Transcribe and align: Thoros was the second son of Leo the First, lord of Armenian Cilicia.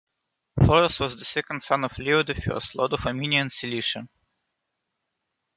Thoros 0.59 0.99
was 0.99 1.15
the 1.15 1.23
second 1.23 1.61
son 1.61 1.83
of 1.83 1.99
Leo 1.99 2.23
the 2.23 2.33
First, 2.33 2.73
lord 2.73 2.91
of 2.93 3.05
Armenian 3.05 3.51
Cilicia. 3.51 4.07